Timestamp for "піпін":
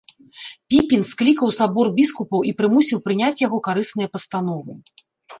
0.73-1.01